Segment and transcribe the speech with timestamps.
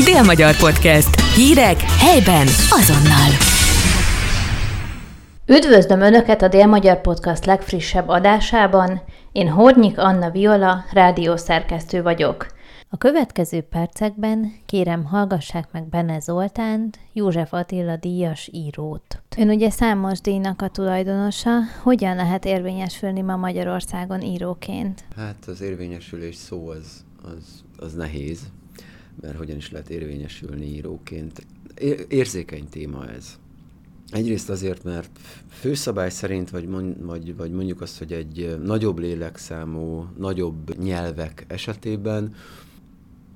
[0.00, 1.20] Dél-Magyar Podcast.
[1.34, 3.30] Hírek helyben azonnal.
[5.46, 9.00] Üdvözlöm Önöket a Dél-Magyar Podcast legfrissebb adásában.
[9.32, 12.46] Én Hornyik Anna Viola, rádiószerkesztő vagyok.
[12.90, 19.22] A következő percekben kérem hallgassák meg Bene Zoltánt, József Attila díjas írót.
[19.36, 21.50] Ön ugye számos díjnak a tulajdonosa,
[21.82, 25.04] hogyan lehet érvényesülni ma Magyarországon íróként?
[25.16, 28.40] Hát az érvényesülés szó az, az, az nehéz,
[29.20, 31.46] mert hogyan is lehet érvényesülni íróként.
[32.08, 33.38] Érzékeny téma ez.
[34.10, 40.06] Egyrészt azért, mert főszabály szerint, vagy, mond, vagy, vagy mondjuk azt, hogy egy nagyobb lélekszámú,
[40.18, 42.34] nagyobb nyelvek esetében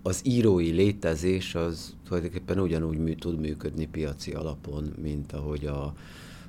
[0.07, 5.95] az írói létezés az tulajdonképpen ugyanúgy mű, tud működni piaci alapon, mint ahogy a,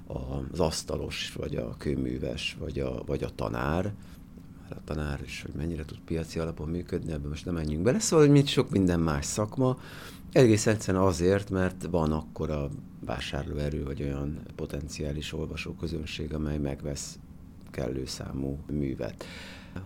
[0.07, 3.93] a, az asztalos, vagy a kőműves, vagy a, vagy a tanár.
[4.69, 7.99] A tanár is, hogy mennyire tud piaci alapon működni, ebben most nem menjünk bele.
[7.99, 9.77] Szóval, hogy mint sok minden más szakma,
[10.31, 12.69] egész egyszerűen azért, mert van akkora
[13.05, 17.19] vásárlóerő, vagy olyan potenciális olvasóközönség, amely megvesz
[17.71, 19.25] kellő számú művet.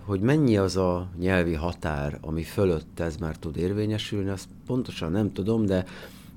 [0.03, 5.34] Hogy mennyi az a nyelvi határ, ami fölött ez már tud érvényesülni, azt pontosan nem
[5.34, 5.86] tudom, de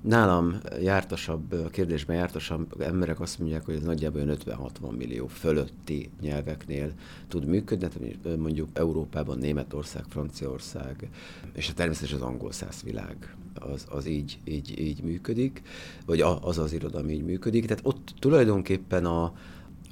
[0.04, 6.92] nálam jártasabb, kérdésben jártasabb emberek azt mondják, hogy ez nagyjából 50-60 millió fölötti nyelveknél
[7.28, 11.08] tud működni, tehát mondjuk Európában Németország, Franciaország,
[11.52, 15.62] és a természetesen az angol száz világ az, az így, így, így működik,
[16.06, 17.66] vagy az az irodalom így működik.
[17.66, 19.32] Tehát ott tulajdonképpen a,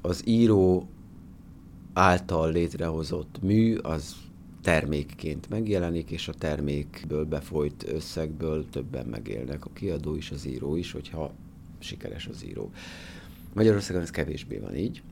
[0.03, 0.89] az író
[1.93, 4.17] által létrehozott mű az
[4.63, 10.93] termékként megjelenik, és a termékből befolyt összegből többen megélnek, a kiadó is, az író is,
[10.93, 11.33] hogyha
[11.79, 12.73] sikeres az író.
[13.53, 15.03] Magyarországon ez kevésbé van így,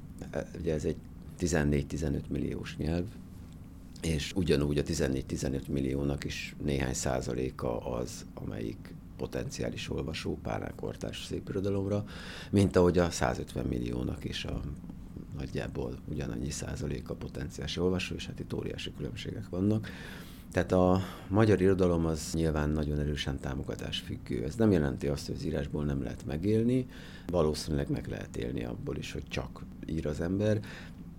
[0.59, 0.97] ugye ez egy
[1.41, 3.05] 14-15 milliós nyelv,
[4.03, 12.05] és ugyanúgy a 14-15 milliónak is néhány százaléka az, amelyik potenciális olvasó páránkortás szépirodalomra,
[12.51, 14.61] mint ahogy a 150 milliónak is a
[15.39, 19.89] nagyjából ugyanannyi százalék a potenciális olvasó, és hát itt óriási különbségek vannak.
[20.53, 24.45] Tehát a magyar irodalom az nyilván nagyon erősen támogatás függő.
[24.45, 26.89] Ez nem jelenti azt, hogy az írásból nem lehet megélni,
[27.27, 30.61] valószínűleg meg lehet élni abból is, hogy csak ír az ember,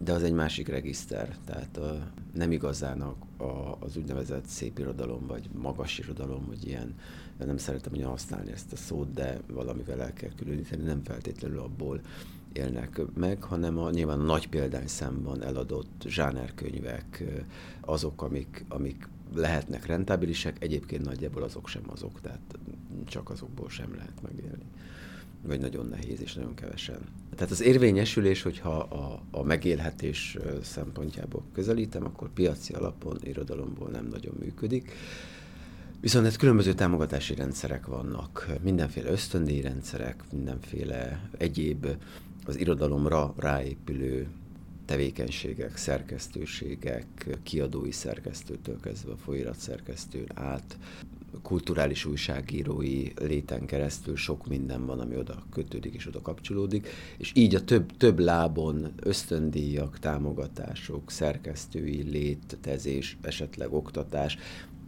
[0.04, 5.28] de az egy másik regiszter, tehát a, nem igazán a, a, az úgynevezett szép irodalom,
[5.28, 6.96] vagy magas irodalom, hogy ilyen,
[7.38, 12.02] nem szeretem hogy használni ezt a szót, de valamivel el kell különíteni, nem feltétlenül abból
[12.54, 17.24] élnek meg, hanem a, nyilván a nagy példányszámban eladott zsánerkönyvek,
[17.82, 22.40] azok, amik, amik lehetnek rentábilisek, egyébként nagyjából azok sem azok, tehát
[23.06, 24.66] csak azokból sem lehet megélni.
[25.44, 27.00] Vagy nagyon nehéz és nagyon kevesen.
[27.36, 34.36] Tehát az érvényesülés, hogyha a, a megélhetés szempontjából közelítem, akkor piaci alapon irodalomból nem nagyon
[34.40, 34.92] működik.
[36.02, 41.88] Viszont hát különböző támogatási rendszerek vannak, mindenféle ösztöndíjrendszerek, mindenféle egyéb
[42.52, 44.28] az irodalomra ráépülő
[44.86, 50.78] tevékenységek, szerkesztőségek, kiadói szerkesztőtől kezdve a folyirat szerkesztőn át,
[51.42, 57.56] kulturális újságírói léten keresztül sok minden van, ami oda kötődik és oda kapcsolódik, és így
[57.56, 64.38] a több, több lábon ösztöndíjak, támogatások, szerkesztői létezés, esetleg oktatás,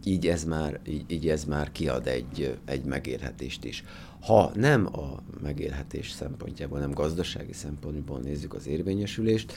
[0.04, 3.84] így ez már, így, így ez már kiad egy, egy megélhetést is.
[4.26, 9.52] Ha nem a megélhetés szempontjából, nem gazdasági szempontból nézzük az érvényesülést,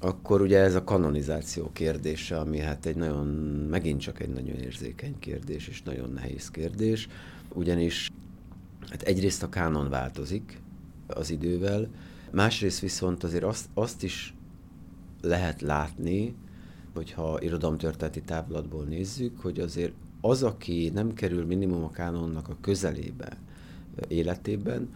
[0.00, 3.26] akkor ugye ez a kanonizáció kérdése, ami hát egy nagyon,
[3.70, 7.08] megint csak egy nagyon érzékeny kérdés, és nagyon nehéz kérdés,
[7.52, 8.10] ugyanis
[8.88, 10.60] hát egyrészt a kánon változik
[11.06, 11.88] az idővel,
[12.30, 14.34] másrészt viszont azért azt, azt is
[15.22, 16.34] lehet látni,
[16.94, 23.38] hogyha irodalomtörténeti távlatból nézzük, hogy azért az, aki nem kerül minimum a kánonnak a közelébe
[24.08, 24.94] életében,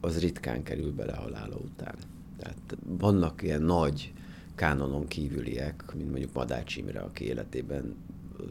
[0.00, 1.94] az ritkán kerül bele halála után.
[2.38, 4.12] Tehát vannak ilyen nagy
[4.54, 7.94] kánonon kívüliek, mint mondjuk Madács Imre, aki életében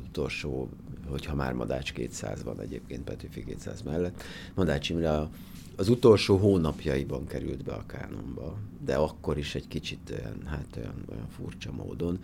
[0.07, 0.69] utolsó,
[1.07, 4.23] hogyha már Madács 200 van egyébként Petőfi 200 mellett,
[4.53, 5.28] Madács Imre
[5.75, 11.03] az utolsó hónapjaiban került be a kánonba, de akkor is egy kicsit olyan, hát olyan,
[11.09, 12.19] olyan furcsa módon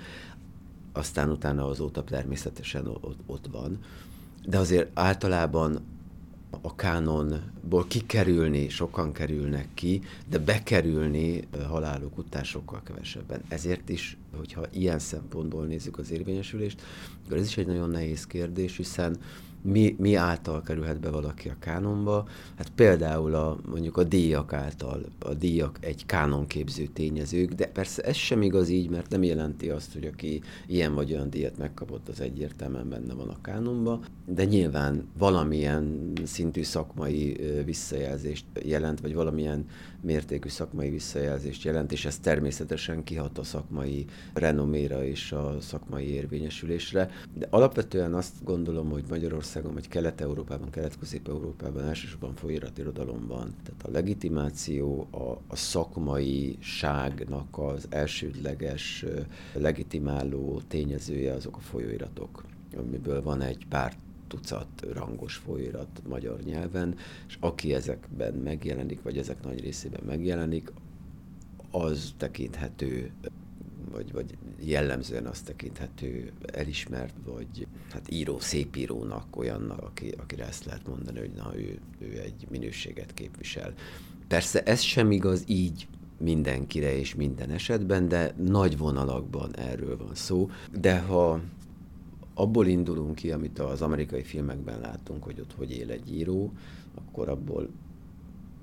[0.98, 3.80] aztán utána azóta természetesen ott, ott van.
[4.46, 5.80] De azért általában
[6.62, 13.42] a kánonból kikerülni, sokan kerülnek ki, de bekerülni haláluk után sokkal kevesebben.
[13.48, 16.82] Ezért is, hogyha ilyen szempontból nézzük az érvényesülést,
[17.26, 19.18] akkor ez is egy nagyon nehéz kérdés, hiszen
[19.62, 22.28] mi, mi által kerülhet be valaki a kánonba?
[22.58, 28.16] Hát például a, mondjuk a díjak által, a díjak egy kánonképző tényezők, de persze ez
[28.16, 32.22] sem igaz így, mert nem jelenti azt, hogy aki ilyen vagy olyan díjat megkapott, az
[32.22, 34.00] egyértelműen benne van a kánonba.
[34.26, 39.66] de nyilván valamilyen szintű szakmai visszajelzést jelent, vagy valamilyen
[40.02, 47.10] mértékű szakmai visszajelzést jelent, és ez természetesen kihat a szakmai renoméra és a szakmai érvényesülésre.
[47.34, 49.08] De alapvetően azt gondolom, hogy
[49.48, 53.54] Magyarországon, vagy Kelet-Európában, Kelet-Közép-Európában elsősorban folyiratirodalom van.
[53.64, 59.06] Tehát a legitimáció, a, a szakmai ságnak az elsődleges
[59.54, 62.44] legitimáló tényezője azok a folyóiratok
[62.78, 63.94] amiből van egy pár
[64.28, 66.96] tucat rangos folyóirat magyar nyelven,
[67.28, 70.72] és aki ezekben megjelenik, vagy ezek nagy részében megjelenik,
[71.72, 73.12] az tekinthető
[73.98, 80.88] vagy, vagy jellemzően azt tekinthető elismert, vagy hát író, szépírónak, olyannak, aki, akire ezt lehet
[80.88, 83.74] mondani, hogy na, ő, ő egy minőséget képvisel.
[84.28, 85.88] Persze ez sem igaz így
[86.20, 90.50] mindenkire és minden esetben, de nagy vonalakban erről van szó.
[90.80, 91.40] De ha
[92.34, 96.52] abból indulunk ki, amit az amerikai filmekben látunk, hogy ott hogy él egy író,
[96.96, 97.70] akkor abból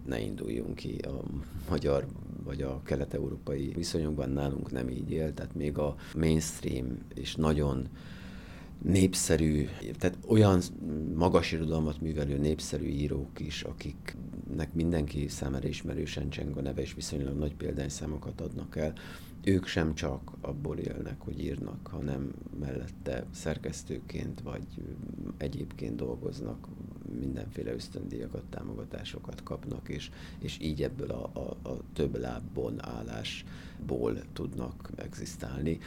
[0.07, 1.21] ne induljunk ki a
[1.69, 2.07] magyar
[2.45, 7.89] vagy a kelet-európai viszonyokban nálunk nem így él, tehát még a mainstream és nagyon
[8.83, 9.69] népszerű,
[9.99, 10.61] tehát olyan
[11.15, 17.39] magas irodalmat művelő népszerű írók is, akiknek mindenki számára ismerősen cseng a neve, és viszonylag
[17.39, 18.93] nagy példányszámokat adnak el,
[19.45, 24.67] ők sem csak abból élnek, hogy írnak, hanem mellette szerkesztőként vagy
[25.37, 26.69] egyébként dolgoznak,
[27.19, 34.91] mindenféle ösztöndíjakat, támogatásokat kapnak, és, és így ebből a, a, a több lábbon állásból tudnak
[34.97, 35.79] egzisztálni.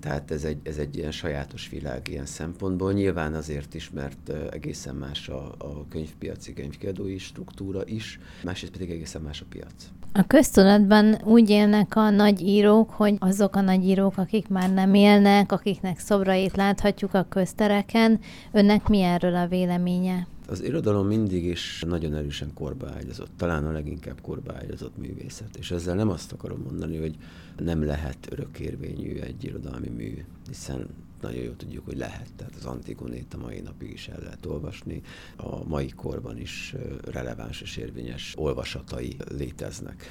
[0.00, 2.92] Tehát ez egy, ez egy ilyen sajátos világ ilyen szempontból.
[2.92, 9.22] Nyilván azért is, mert egészen más a, a könyvpiaci könyvkiadói struktúra is, másrészt pedig egészen
[9.22, 9.90] más a piac.
[10.12, 14.94] A köztudatban úgy élnek a nagy írók, hogy azok a nagy írók, akik már nem
[14.94, 18.20] élnek, akiknek szobrait láthatjuk a köztereken,
[18.52, 20.26] önnek mi erről a véleménye?
[20.50, 25.56] Az irodalom mindig is nagyon erősen korbaágyazott, talán a leginkább korbaágyazott művészet.
[25.56, 27.16] És ezzel nem azt akarom mondani, hogy
[27.56, 30.86] nem lehet örökérvényű egy irodalmi mű, hiszen
[31.20, 32.28] nagyon jól tudjuk, hogy lehet.
[32.36, 35.02] Tehát az Antigonét a mai napig is el lehet olvasni.
[35.36, 36.74] A mai korban is
[37.04, 40.04] releváns és érvényes olvasatai léteznek.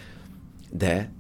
[0.72, 1.12] De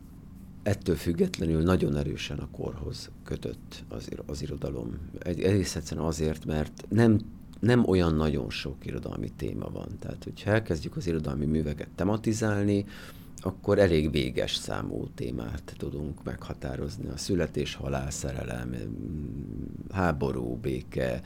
[0.63, 4.97] ettől függetlenül nagyon erősen a korhoz kötött az, az irodalom.
[5.19, 7.19] Egész egyszerűen azért, mert nem
[7.59, 9.87] nem olyan nagyon sok irodalmi téma van.
[9.99, 12.85] Tehát, hogyha elkezdjük az irodalmi műveket tematizálni,
[13.47, 17.07] akkor elég véges számú témát tudunk meghatározni.
[17.07, 18.75] A születés, halál, szerelem,
[19.91, 21.21] háború, béke,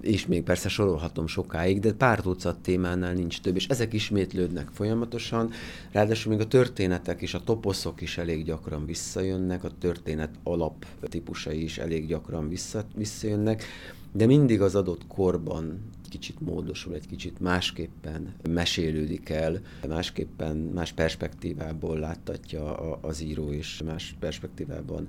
[0.00, 5.50] és még persze sorolhatom sokáig, de pár tucat témánál nincs több, és ezek ismétlődnek folyamatosan,
[5.92, 11.62] ráadásul még a történetek és a toposzok is elég gyakran visszajönnek, a történet alap típusai
[11.62, 13.64] is elég gyakran vissza, visszajönnek,
[14.12, 21.98] de mindig az adott korban kicsit módosul, egy kicsit másképpen mesélődik el, másképpen, más perspektívából
[21.98, 25.08] láttatja az író, és más perspektívában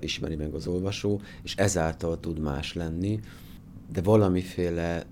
[0.00, 3.20] ismeri meg az olvasó, és ezáltal tud más lenni,
[3.92, 5.06] de valamiféle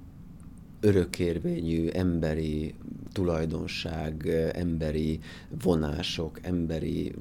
[0.85, 2.75] örökérvényű emberi
[3.13, 5.21] tulajdonság, emberi
[5.63, 7.15] vonások, emberi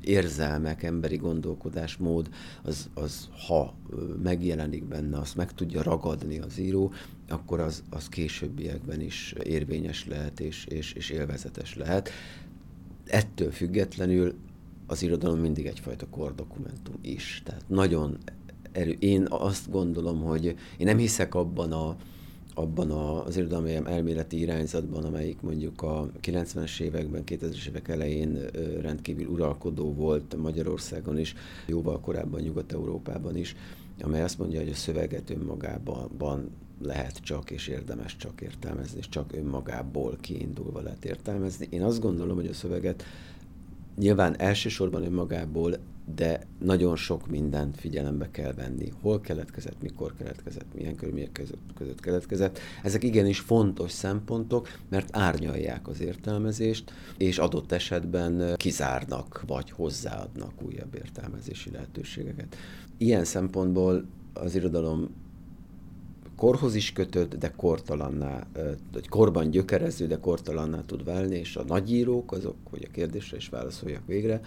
[0.00, 2.28] érzelmek, emberi gondolkodásmód,
[2.62, 3.74] az, az ha
[4.22, 6.92] megjelenik benne, azt meg tudja ragadni az író,
[7.28, 12.10] akkor az, az későbbiekben is érvényes lehet és, és, és élvezetes lehet.
[13.06, 14.34] Ettől függetlenül
[14.86, 17.42] az irodalom mindig egyfajta kordokumentum is.
[17.44, 18.18] Tehát nagyon
[18.72, 18.96] erő.
[18.98, 20.44] Én azt gondolom, hogy
[20.76, 21.96] én nem hiszek abban a,
[22.58, 28.38] abban az irodalmi elméleti irányzatban, amelyik mondjuk a 90-es években, 2000-es évek elején
[28.80, 31.34] rendkívül uralkodó volt Magyarországon is,
[31.66, 33.56] jóval korábban Nyugat-Európában is,
[34.02, 36.50] amely azt mondja, hogy a szöveget önmagában
[36.82, 41.66] lehet csak és érdemes csak értelmezni, és csak önmagából kiindulva lehet értelmezni.
[41.70, 43.04] Én azt gondolom, hogy a szöveget
[43.96, 45.76] nyilván elsősorban önmagából,
[46.14, 48.92] de nagyon sok mindent figyelembe kell venni.
[49.00, 52.58] Hol keletkezett, mikor keletkezett, milyen körülmények között, keletkezett.
[52.82, 60.94] Ezek igenis fontos szempontok, mert árnyalják az értelmezést, és adott esetben kizárnak, vagy hozzáadnak újabb
[60.94, 62.56] értelmezési lehetőségeket.
[62.96, 65.08] Ilyen szempontból az irodalom
[66.36, 68.46] korhoz is kötött, de kortalanná,
[68.92, 73.48] vagy korban gyökerező, de kortalanná tud válni, és a nagyírók, azok, hogy a kérdésre is
[73.48, 74.40] válaszoljak végre,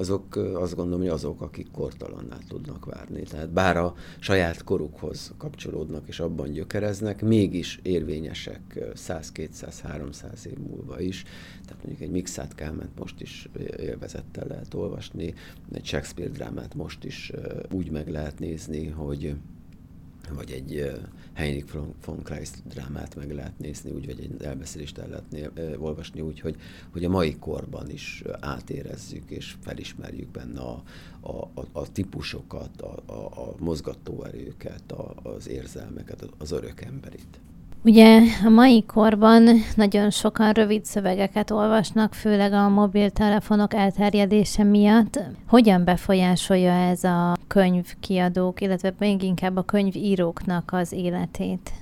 [0.00, 3.22] azok azt gondolom, hogy azok, akik kortalanná tudnak várni.
[3.22, 10.58] Tehát bár a saját korukhoz kapcsolódnak és abban gyökereznek, mégis érvényesek 100, 200, 300 év
[10.58, 11.22] múlva is.
[11.64, 15.34] Tehát mondjuk egy Mixát Kálmánt most is élvezettel lehet olvasni,
[15.72, 17.32] egy Shakespeare drámát most is
[17.72, 19.34] úgy meg lehet nézni, hogy
[20.34, 21.00] vagy egy
[21.32, 26.40] Heinrich von Kleist drámát meg lehet nézni, úgy, vagy egy elbeszélést el lehet olvasni úgy,
[26.40, 26.56] hogy,
[26.92, 30.82] hogy a mai korban is átérezzük és felismerjük benne a,
[31.20, 37.40] a, a, a típusokat, a, a, a mozgatóerőket, a, az érzelmeket, az örök emberit.
[37.84, 45.20] Ugye a mai korban nagyon sokan rövid szövegeket olvasnak, főleg a mobiltelefonok elterjedése miatt.
[45.46, 51.72] Hogyan befolyásolja ez a könyvkiadók, illetve még inkább a könyvíróknak az életét?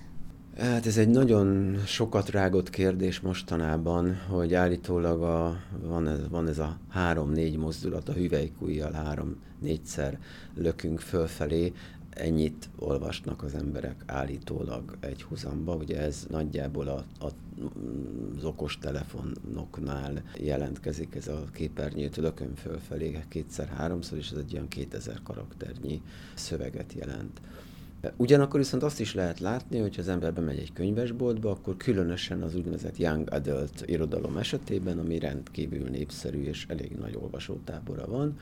[0.59, 6.59] Hát ez egy nagyon sokat rágott kérdés mostanában, hogy állítólag a, van, ez, van ez
[6.59, 10.19] a három-négy mozdulat a hüvelykújjal, három-négyszer
[10.55, 11.73] lökünk fölfelé,
[12.19, 17.31] ennyit olvasnak az emberek állítólag egy huzamba, ugye ez nagyjából a, a,
[18.37, 25.23] az okos telefonoknál jelentkezik ez a képernyőt lökön fölfelé kétszer-háromszor, és ez egy olyan 2000
[25.23, 26.03] karakternyi
[26.35, 27.41] szöveget jelent.
[28.17, 32.55] Ugyanakkor viszont azt is lehet látni, hogy az ember bemegy egy könyvesboltba, akkor különösen az
[32.55, 38.39] úgynevezett young adult irodalom esetében, ami rendkívül népszerű és elég nagy olvasótábora van,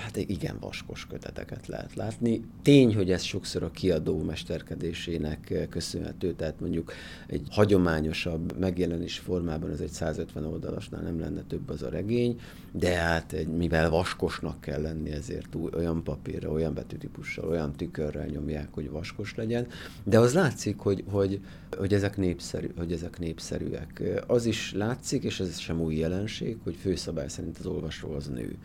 [0.00, 2.44] hát igen vaskos köteteket lehet látni.
[2.62, 6.92] Tény, hogy ez sokszor a kiadó mesterkedésének köszönhető, tehát mondjuk
[7.26, 12.40] egy hagyományosabb megjelenés formában ez egy 150 oldalasnál nem lenne több az a regény,
[12.72, 18.90] de hát mivel vaskosnak kell lenni, ezért olyan papírra, olyan betűtípussal, olyan tükörrel nyomják, hogy
[18.90, 19.66] vaskos legyen,
[20.04, 21.40] de az látszik, hogy, hogy,
[21.76, 24.02] hogy, ezek, népszerű, hogy ezek népszerűek.
[24.26, 28.56] Az is látszik, és ez sem új jelenség, hogy főszabály szerint az olvasó az nő.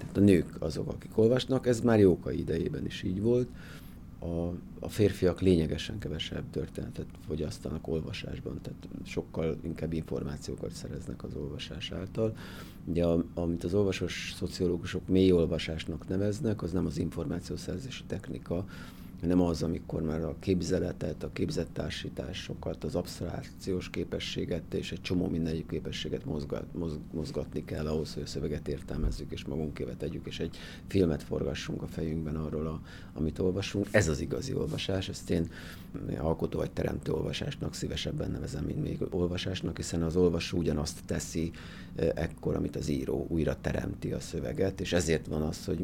[0.00, 3.48] Tehát a nők azok, akik olvasnak, ez már jókai idejében is így volt.
[4.18, 11.90] A, a férfiak lényegesen kevesebb történetet fogyasztanak olvasásban, tehát sokkal inkább információkat szereznek az olvasás
[11.92, 12.36] által.
[12.84, 13.04] Ugye,
[13.34, 18.66] amit az olvasós szociológusok mély olvasásnak neveznek, az nem az információszerzési technika,
[19.20, 25.66] nem az, amikor már a képzeletet, a képzettársításokat, az absztrakciós képességet és egy csomó minden
[25.66, 30.56] képességet mozgat, moz, mozgatni kell ahhoz, hogy a szöveget értelmezzük és magunkévet tegyük, és egy
[30.86, 32.80] filmet forgassunk a fejünkben arról, a,
[33.14, 33.86] amit olvasunk.
[33.90, 35.50] Ez az igazi olvasás, ezt én
[36.18, 41.50] alkotó vagy teremtő olvasásnak szívesebben nevezem, mint még olvasásnak, hiszen az olvasó ugyanazt teszi
[41.96, 45.78] ekkor, amit az író újra teremti a szöveget, és ezért van az, hogy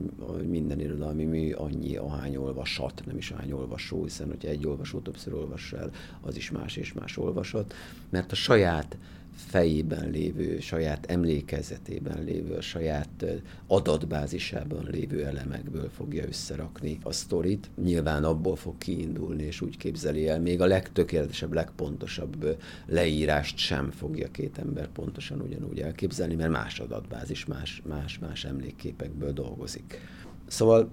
[0.48, 5.34] minden irodalmi mű annyi, ahány olvasat, nem is ahány olvasó, hiszen hogyha egy olvasó többször
[5.34, 7.74] olvas el, az is más és más olvasat,
[8.10, 8.96] mert a saját
[9.36, 13.24] fejében lévő, saját emlékezetében lévő, a saját
[13.66, 17.70] adatbázisában lévő elemekből fogja összerakni a sztorit.
[17.82, 24.30] Nyilván abból fog kiindulni, és úgy képzeli el, még a legtökéletesebb, legpontosabb leírást sem fogja
[24.30, 30.00] két ember pontosan ugyanúgy elképzelni, mert más adatbázis, más, más, más emlékképekből dolgozik.
[30.46, 30.90] Szóval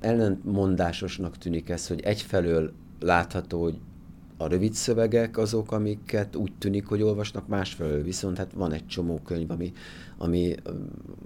[0.00, 3.78] ellentmondásosnak tűnik ez, hogy egyfelől látható, hogy
[4.40, 9.20] a rövid szövegek azok, amiket úgy tűnik, hogy olvasnak másfelől, viszont hát van egy csomó
[9.24, 9.72] könyv, ami,
[10.18, 10.54] ami,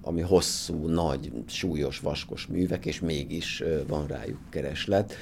[0.01, 5.13] ami hosszú, nagy, súlyos, vaskos művek, és mégis van rájuk kereslet.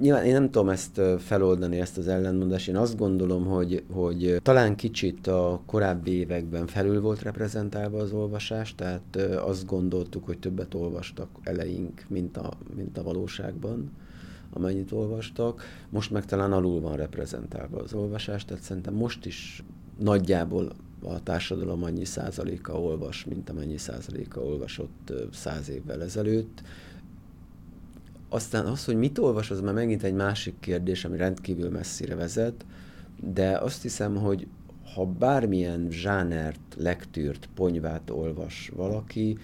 [0.00, 2.68] Nyilván én nem tudom ezt feloldani, ezt az ellenmondást.
[2.68, 8.74] Én azt gondolom, hogy, hogy talán kicsit a korábbi években felül volt reprezentálva az olvasás,
[8.74, 13.90] tehát azt gondoltuk, hogy többet olvastak eleink, mint a, mint a valóságban
[14.52, 15.62] amennyit olvastak.
[15.90, 19.64] Most meg talán alul van reprezentálva az olvasás, tehát szerintem most is
[19.98, 26.62] nagyjából a társadalom annyi százaléka olvas, mint amennyi százaléka olvasott száz évvel ezelőtt.
[28.28, 32.64] Aztán az, hogy mit olvas, az már megint egy másik kérdés, ami rendkívül messzire vezet,
[33.20, 34.46] de azt hiszem, hogy
[34.94, 39.38] ha bármilyen zsánert, lektűrt, ponyvát olvas valaki,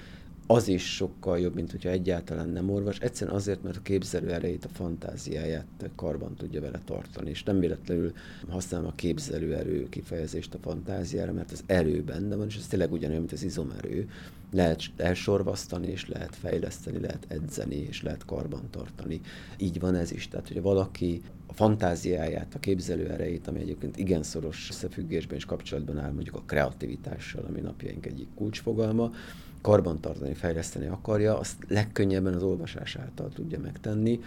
[0.50, 2.98] az is sokkal jobb, mint hogyha egyáltalán nem olvas.
[2.98, 8.12] Egyszerűen azért, mert a képzelő erejét, a fantáziáját karban tudja vele tartani, és nem véletlenül
[8.48, 12.92] használom a képzelő erő kifejezést a fantáziára, mert az erő benne van, és ez tényleg
[12.92, 14.08] ugyanolyan, mint az izomerő.
[14.52, 19.20] Lehet elsorvasztani, és lehet fejleszteni, lehet edzeni, és lehet karban tartani.
[19.58, 20.28] Így van ez is.
[20.28, 25.98] Tehát, hogyha valaki a fantáziáját, a képzelő erejét, ami egyébként igen szoros összefüggésben és kapcsolatban
[25.98, 29.12] áll mondjuk a kreativitással, ami napjaink egyik kulcsfogalma,
[29.60, 34.20] karbantartani, fejleszteni akarja, azt legkönnyebben az olvasás által tudja megtenni,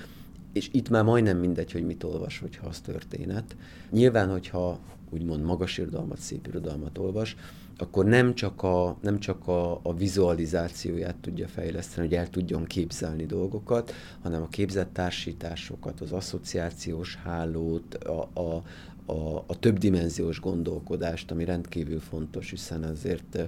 [0.54, 3.56] és itt már majdnem mindegy, hogy mit olvas, hogyha az történet.
[3.90, 7.36] Nyilván, hogyha úgymond magas irodalmat, szép irodalmat olvas,
[7.78, 13.26] akkor nem csak a, nem csak a, a vizualizációját tudja fejleszteni, hogy el tudjon képzelni
[13.26, 18.64] dolgokat, hanem a képzett társításokat, az asszociációs hálót, a, a,
[19.12, 23.40] a, a többdimenziós gondolkodást, ami rendkívül fontos, hiszen azért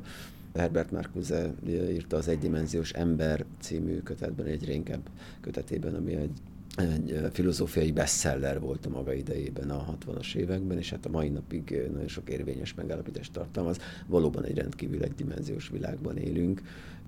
[0.53, 5.10] Herbert Marcuse írta az Egydimenziós ember című kötetben, egy rénkebb
[5.41, 6.31] kötetében, ami egy
[6.75, 11.89] egy filozófiai bestseller volt a maga idejében a 60-as években, és hát a mai napig
[11.91, 13.77] nagyon sok érvényes megállapítást tartalmaz.
[14.07, 16.62] Valóban egy rendkívül egydimenziós világban élünk,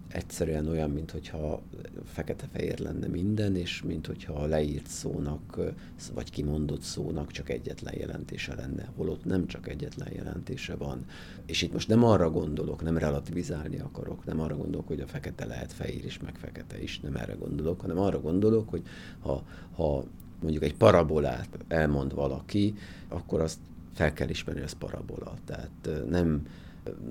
[0.07, 1.61] egyszerűen olyan, mintha
[2.05, 5.59] fekete-fehér lenne minden, és mintha a leírt szónak,
[6.13, 11.05] vagy kimondott szónak csak egyetlen jelentése lenne, holott nem csak egyetlen jelentése van.
[11.45, 15.45] És itt most nem arra gondolok, nem relativizálni akarok, nem arra gondolok, hogy a fekete
[15.45, 18.83] lehet fehér is, meg fekete is, nem erre gondolok, hanem arra gondolok, hogy
[19.19, 19.43] ha,
[19.75, 20.03] ha
[20.41, 22.73] mondjuk egy parabolát elmond valaki,
[23.07, 23.59] akkor azt
[23.93, 25.33] fel kell ismerni, hogy ez parabola.
[25.45, 26.47] Tehát nem,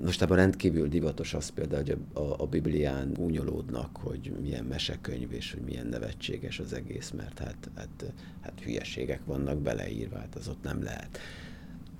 [0.03, 5.33] most ebben rendkívül divatos az például, hogy a, a, a Biblián gúnyolódnak, hogy milyen mesekönyv
[5.33, 10.47] és hogy milyen nevetséges az egész, mert hát, hát, hát hülyeségek vannak beleírva, hát az
[10.47, 11.19] ott nem lehet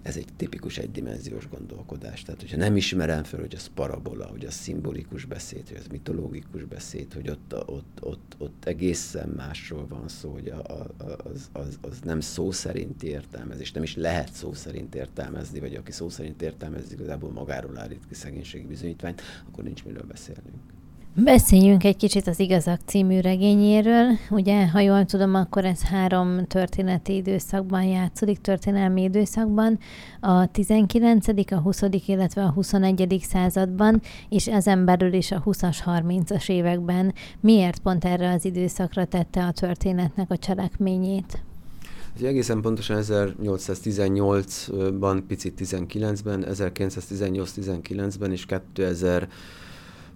[0.06, 2.22] ez egy tipikus egydimenziós gondolkodás.
[2.22, 6.64] Tehát, hogyha nem ismerem fel, hogy az parabola, hogy az szimbolikus beszéd, hogy az mitológikus
[6.64, 10.62] beszéd, hogy ott, ott, ott, ott egészen másról van szó, hogy a,
[10.98, 15.92] az, az, az nem szó szerint értelmezés, nem is lehet szó szerint értelmezni, vagy aki
[15.92, 20.75] szó szerint értelmezi, igazából magáról állít ki szegénységi bizonyítványt, akkor nincs miről beszélnünk.
[21.18, 24.18] Beszéljünk egy kicsit az Igazak című regényéről.
[24.30, 29.80] Ugye, ha jól tudom, akkor ez három történeti időszakban játszódik, történelmi időszakban,
[30.20, 33.24] a 19., a 20., illetve a 21.
[33.30, 37.14] században, és ezen belül is a 20-as, 30-as években.
[37.40, 41.42] Miért pont erre az időszakra tette a történetnek a cselekményét?
[42.16, 49.28] Ez egészen pontosan 1818-ban, picit 19-ben, 1918-19-ben és 2000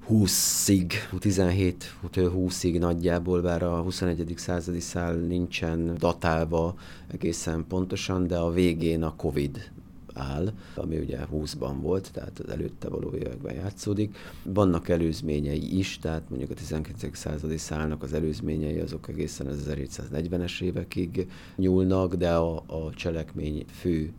[0.10, 4.34] 20-ig, 17-20-ig nagyjából, bár a 21.
[4.38, 6.76] századi szál nincsen datálva
[7.08, 9.72] egészen pontosan, de a végén a Covid
[10.14, 14.16] áll, ami ugye 20-ban volt, tehát az előtte való években játszódik.
[14.44, 17.18] Vannak előzményei is, tehát mondjuk a 19.
[17.18, 24.12] századi szálnak az előzményei azok egészen az 1740-es évekig nyúlnak, de a, a cselekmény fő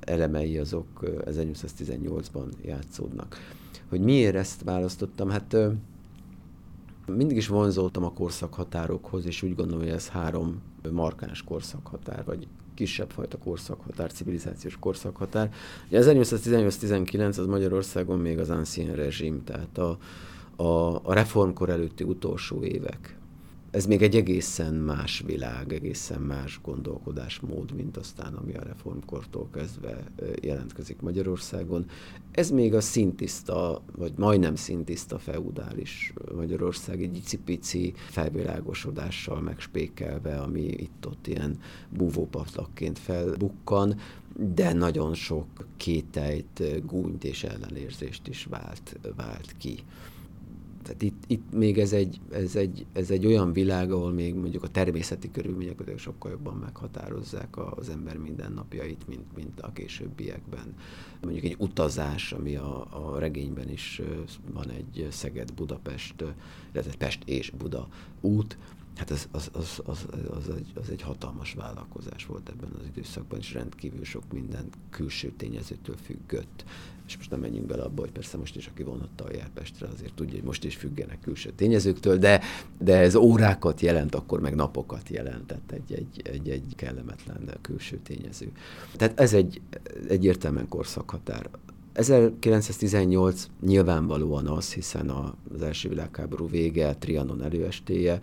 [0.00, 0.86] elemei azok
[1.26, 3.36] 1818-ban játszódnak.
[3.88, 5.30] Hogy miért ezt választottam?
[5.30, 5.56] Hát
[7.06, 13.10] mindig is vonzoltam a korszakhatárokhoz, és úgy gondolom, hogy ez három markáns korszakhatár, vagy kisebb
[13.10, 15.52] fajta korszakhatár, civilizációs korszakhatár.
[15.86, 19.98] Ugye 1818-19 az Magyarországon még az ancien rezsim, tehát a,
[20.62, 23.17] a, a reformkor előtti utolsó évek
[23.70, 30.04] ez még egy egészen más világ, egészen más gondolkodásmód, mint aztán ami a reformkortól kezdve
[30.40, 31.86] jelentkezik Magyarországon.
[32.30, 41.26] Ez még a szintiszta, vagy majdnem szintiszta feudális Magyarország egy icipici felvilágosodással megspékelve, ami itt-ott
[41.26, 44.00] ilyen búvópatlakként felbukkan,
[44.54, 49.78] de nagyon sok kételyt, gúnyt és ellenérzést is vált, vált ki.
[50.88, 54.62] Tehát itt, itt még ez egy, ez, egy, ez egy olyan világ, ahol még mondjuk
[54.62, 60.74] a természeti körülmények sokkal jobban meghatározzák az ember mindennapjait, mint, mint a későbbiekben.
[61.22, 64.02] Mondjuk egy utazás, ami a, a regényben is
[64.52, 66.24] van egy Szeged-Budapest,
[66.72, 67.88] illetve Pest és Buda
[68.20, 68.58] út,
[68.98, 73.38] Hát az, az, az, az, az, egy, az egy hatalmas vállalkozás volt ebben az időszakban,
[73.38, 76.64] és rendkívül sok minden külső tényezőtől függött.
[77.06, 80.14] És most nem menjünk bele abba, hogy persze most is, aki vonattal jár Pestre, azért
[80.14, 82.40] tudja, hogy most is függenek külső tényezőktől, de,
[82.78, 88.52] de ez órákat jelent, akkor meg napokat jelentett egy, egy, egy, egy kellemetlen külső tényező.
[88.96, 89.60] Tehát ez egy
[90.08, 91.50] egyértelműen korszakhatár.
[91.92, 95.10] 1918 nyilvánvalóan az, hiszen
[95.54, 98.20] az első világháború vége, Trianon előestéje,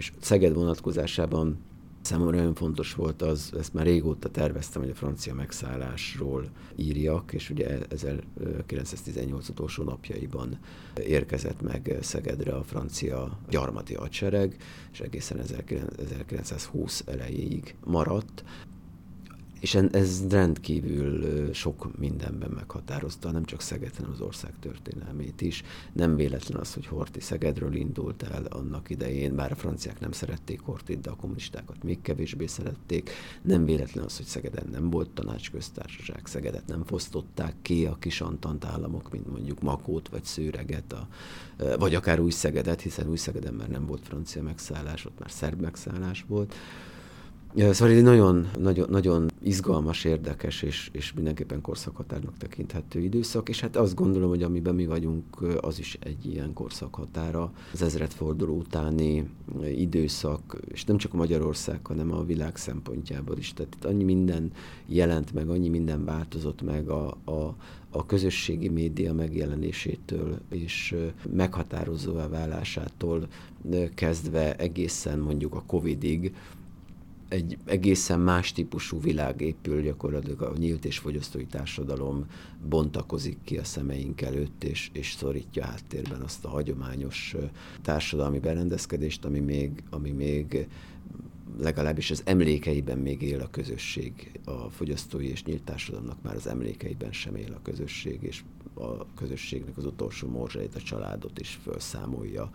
[0.00, 1.58] és Szeged vonatkozásában
[2.02, 7.50] Számomra nagyon fontos volt az, ezt már régóta terveztem, hogy a francia megszállásról írjak, és
[7.50, 10.58] ugye 1918 utolsó napjaiban
[11.06, 14.56] érkezett meg Szegedre a francia gyarmati hadsereg,
[14.92, 18.44] és egészen 1920 elejéig maradt
[19.60, 25.62] és ez rendkívül sok mindenben meghatározta, nem csak Szeged, hanem az ország történelmét is.
[25.92, 30.60] Nem véletlen az, hogy Horti Szegedről indult el annak idején, bár a franciák nem szerették
[30.60, 33.10] Hortit, de a kommunistákat még kevésbé szerették.
[33.42, 39.10] Nem véletlen az, hogy Szegeden nem volt tanácsköztársaság, Szegedet nem fosztották ki a kisantant államok,
[39.10, 41.08] mint mondjuk Makót vagy Szőreget, a,
[41.78, 45.60] vagy akár Új Szegedet, hiszen Új Szegeden már nem volt francia megszállás, ott már szerb
[45.60, 46.54] megszállás volt.
[47.56, 53.76] Szóval egy nagyon, nagyon, nagyon izgalmas, érdekes és, és mindenképpen korszakhatárnak tekinthető időszak, és hát
[53.76, 55.24] azt gondolom, hogy amiben mi vagyunk,
[55.60, 57.52] az is egy ilyen korszakhatára.
[57.72, 59.28] Az ezredforduló utáni
[59.76, 63.52] időszak, és nem csak a Magyarország, hanem a világ szempontjából is.
[63.52, 64.52] Tehát itt annyi minden
[64.86, 67.54] jelent meg, annyi minden változott meg a, a,
[67.90, 70.96] a közösségi média megjelenésétől és
[71.30, 73.28] meghatározóvá válásától
[73.94, 76.32] kezdve egészen mondjuk a Covidig,
[77.30, 82.26] egy egészen más típusú világ épül gyakorlatilag a nyílt és fogyasztói társadalom
[82.68, 87.36] bontakozik ki a szemeink előtt, és, és szorítja háttérben azt a hagyományos
[87.82, 90.68] társadalmi berendezkedést, ami még, ami még
[91.58, 94.40] legalábbis az emlékeiben még él a közösség.
[94.44, 98.42] A fogyasztói és nyílt társadalomnak már az emlékeiben sem él a közösség, és
[98.80, 102.50] a közösségnek az utolsó morzsait, a családot is felszámolja.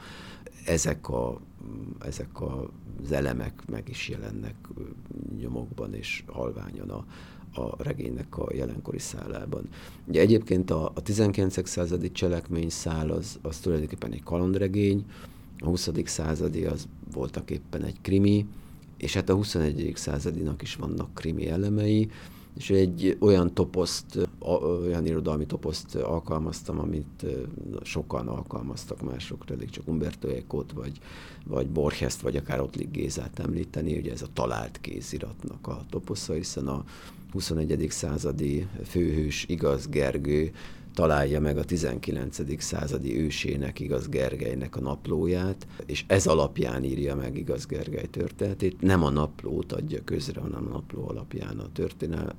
[0.66, 1.40] Ezek, a,
[2.00, 4.56] ezek az elemek meg is jelennek
[5.40, 7.06] nyomokban és halványan a,
[7.62, 9.70] a regénynek a jelenkori szálában.
[10.06, 11.68] Ugye egyébként a, a 19.
[11.68, 15.06] századi cselekmény szál az, az tulajdonképpen egy kalandregény,
[15.60, 15.90] a 20.
[16.04, 18.46] századi az voltak éppen egy krimi,
[18.98, 19.92] és hát a 21.
[19.96, 22.10] századinak is vannak krimi elemei,
[22.58, 27.26] és egy olyan toposzt, olyan irodalmi toposzt alkalmaztam, amit
[27.84, 31.00] sokan alkalmaztak mások, pedig csak Umberto Eco-t, vagy,
[31.46, 36.68] vagy Borges-t, vagy akár Ottlik Gézát említeni, ugye ez a talált kéziratnak a toposza, hiszen
[36.68, 36.84] a
[37.32, 37.88] 21.
[37.90, 40.52] századi főhős Igaz Gergő
[40.96, 42.62] találja meg a 19.
[42.62, 48.82] századi ősének, igaz Gergelynek a naplóját, és ez alapján írja meg igaz Gergely történetét.
[48.82, 51.72] Nem a naplót adja közre, hanem a napló alapján a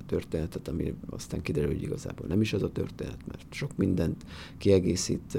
[0.07, 4.25] történetet, ami aztán kiderül, hogy igazából nem is az a történet, mert sok mindent
[4.59, 5.39] kiegészít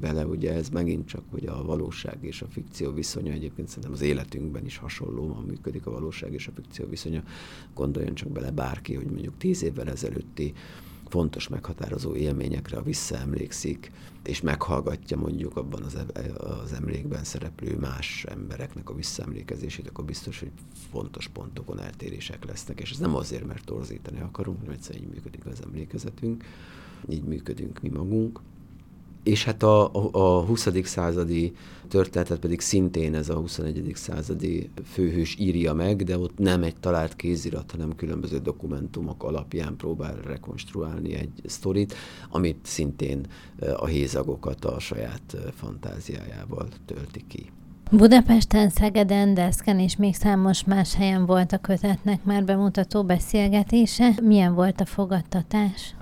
[0.00, 4.02] vele, ugye ez megint csak, hogy a valóság és a fikció viszonya, egyébként szerintem az
[4.02, 7.22] életünkben is hasonlóan működik a valóság és a fikció viszonya.
[7.74, 10.52] Gondoljon csak bele bárki, hogy mondjuk tíz évvel ezelőtti
[11.08, 13.92] fontos meghatározó élményekre, visszaemlékszik,
[14.24, 15.98] és meghallgatja mondjuk abban az,
[16.36, 20.50] az emlékben szereplő más embereknek a visszaemlékezését, akkor biztos, hogy
[20.90, 25.46] fontos pontokon eltérések lesznek, és ez nem azért, mert torzítani akarunk, hanem egyszerűen így működik
[25.46, 26.44] az emlékezetünk,
[27.08, 28.40] így működünk mi magunk
[29.26, 30.68] és hát a, a, a 20.
[30.82, 31.52] századi
[31.88, 33.92] történetet pedig szintén ez a 21.
[33.94, 40.14] századi főhős írja meg, de ott nem egy talált kézirat, hanem különböző dokumentumok alapján próbál
[40.14, 41.94] rekonstruálni egy sztorit,
[42.30, 43.26] amit szintén
[43.76, 47.50] a hézagokat a saját fantáziájával tölti ki.
[47.90, 54.14] Budapesten, Szegeden, Deszken és még számos más helyen volt a kötetnek már bemutató beszélgetése.
[54.22, 55.94] Milyen volt a fogadtatás?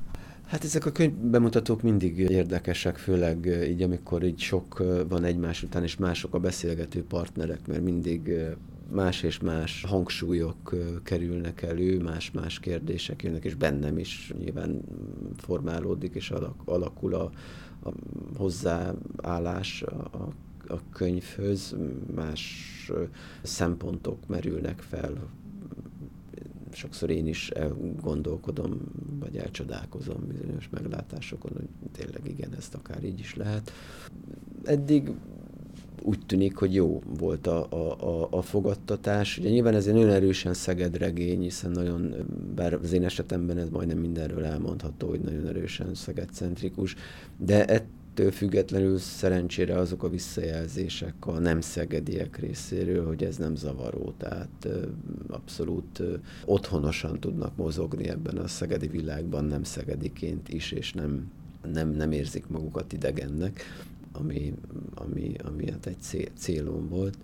[0.46, 5.96] Hát ezek a könyvbemutatók mindig érdekesek, főleg így, amikor így sok van egymás után, és
[5.96, 8.32] mások a beszélgető partnerek, mert mindig
[8.90, 14.80] más és más hangsúlyok kerülnek elő, más-más kérdések jönnek, és bennem is nyilván
[15.36, 16.32] formálódik, és
[16.64, 17.30] alakul a,
[17.82, 17.92] a
[18.36, 20.28] hozzáállás a,
[20.68, 21.76] a könyvhöz,
[22.14, 22.92] más
[23.42, 25.28] szempontok merülnek fel,
[26.74, 27.52] sokszor én is
[28.00, 28.80] gondolkodom,
[29.20, 33.72] vagy elcsodálkozom bizonyos meglátásokon, hogy tényleg igen, ezt akár így is lehet.
[34.64, 35.10] Eddig
[36.02, 37.66] úgy tűnik, hogy jó volt a,
[38.00, 39.38] a, a fogadtatás.
[39.38, 42.14] Ugye nyilván ez egy nagyon erősen Szeged regény, hiszen nagyon,
[42.54, 46.94] bár az én esetemben ez majdnem mindenről elmondható, hogy nagyon erősen Szeged-centrikus,
[47.36, 47.64] de
[48.14, 54.68] ettől függetlenül szerencsére azok a visszajelzések a nem szegediek részéről, hogy ez nem zavaró, tehát
[55.28, 56.02] abszolút
[56.44, 61.30] otthonosan tudnak mozogni ebben a szegedi világban, nem szegediként is, és nem,
[61.72, 63.62] nem, nem érzik magukat idegennek,
[64.12, 64.54] ami,
[64.94, 67.18] ami, ami hát egy cél, célom volt.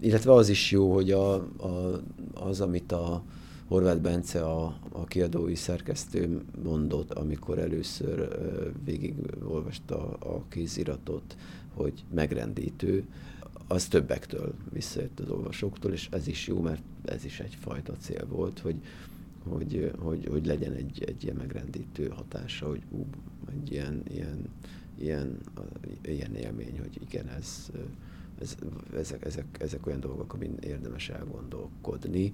[0.00, 2.02] Illetve az is jó, hogy a, a,
[2.34, 3.22] az, amit a,
[3.68, 8.28] Horváth Bence, a, a kiadói szerkesztő mondott, amikor először
[8.84, 11.36] végigolvasta a kéziratot,
[11.74, 13.04] hogy megrendítő,
[13.66, 18.58] az többektől visszajött az olvasóktól, és ez is jó, mert ez is egyfajta cél volt,
[18.58, 18.76] hogy,
[19.48, 23.06] hogy, hogy, hogy legyen egy, egy ilyen megrendítő hatása, hogy ú,
[23.50, 24.48] egy ilyen, ilyen,
[24.98, 25.38] ilyen,
[26.02, 27.70] ilyen élmény, hogy igen, ez,
[28.40, 28.56] ez,
[28.96, 32.32] ezek, ezek, ezek olyan dolgok, amin érdemes elgondolkodni,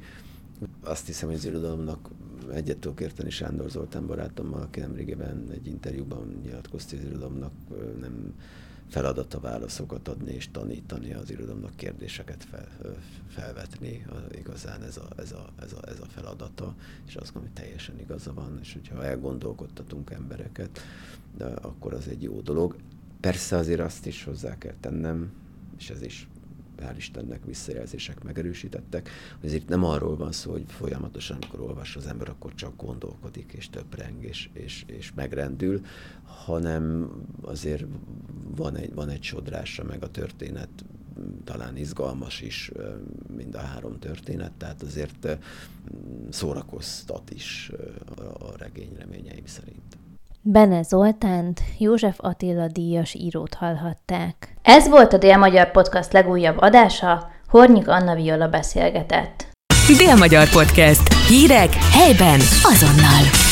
[0.81, 2.11] azt hiszem, hogy az irodalomnak
[2.53, 7.53] egyet tudok érteni Sándor Zoltán barátommal, aki nemrégében egy interjúban nyilatkozta, az irodalomnak
[8.01, 8.35] nem
[8.89, 12.69] feladata válaszokat adni és tanítani az irodalomnak kérdéseket fel,
[13.29, 14.07] felvetni.
[14.39, 16.75] Igazán ez a, ez, a, ez, a, ez a feladata,
[17.07, 20.81] és azt gondolom, hogy teljesen igaza van, és hogyha elgondolkodtatunk embereket,
[21.37, 22.77] de akkor az egy jó dolog.
[23.21, 25.33] Persze azért azt is hozzá kell tennem,
[25.79, 26.29] és ez is
[26.81, 32.07] hál' Istennek visszajelzések megerősítettek, hogy ezért nem arról van szó, hogy folyamatosan, amikor olvas az
[32.07, 35.81] ember, akkor csak gondolkodik, és töpreng, és, és, és megrendül,
[36.23, 37.11] hanem
[37.43, 37.85] azért
[38.57, 40.85] van egy, van egy sodrása, meg a történet
[41.45, 42.71] talán izgalmas is
[43.37, 45.39] mind a három történet, tehát azért
[46.31, 47.71] szórakoztat is
[48.39, 49.99] a regény reményeim szerint.
[50.43, 54.55] Bene Zoltánt, József Attila díjas írót hallhatták.
[54.63, 59.47] Ez volt a Dél-Magyar Podcast legújabb adása, Hornyik Anna Viola beszélgetett.
[59.99, 61.15] Dél-Magyar Podcast.
[61.29, 63.50] Hírek helyben azonnal.